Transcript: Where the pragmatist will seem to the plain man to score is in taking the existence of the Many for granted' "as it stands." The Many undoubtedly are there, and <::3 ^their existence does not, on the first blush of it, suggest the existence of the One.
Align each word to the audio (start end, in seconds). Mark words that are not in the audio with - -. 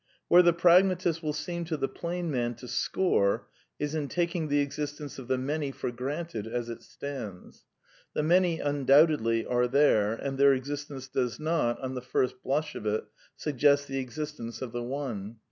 Where 0.29 0.41
the 0.41 0.51
pragmatist 0.51 1.21
will 1.21 1.31
seem 1.31 1.63
to 1.65 1.77
the 1.77 1.87
plain 1.87 2.31
man 2.31 2.55
to 2.55 2.67
score 2.67 3.45
is 3.77 3.93
in 3.93 4.07
taking 4.07 4.47
the 4.47 4.57
existence 4.59 5.19
of 5.19 5.27
the 5.27 5.37
Many 5.37 5.69
for 5.71 5.91
granted' 5.91 6.47
"as 6.47 6.69
it 6.69 6.81
stands." 6.81 7.65
The 8.15 8.23
Many 8.23 8.59
undoubtedly 8.59 9.45
are 9.45 9.67
there, 9.67 10.13
and 10.13 10.39
<::3 10.39 10.43
^their 10.43 10.57
existence 10.57 11.07
does 11.07 11.39
not, 11.39 11.79
on 11.81 11.93
the 11.93 12.01
first 12.01 12.41
blush 12.41 12.73
of 12.73 12.87
it, 12.87 13.03
suggest 13.35 13.87
the 13.87 13.99
existence 13.99 14.59
of 14.63 14.71
the 14.71 14.81
One. 14.81 15.35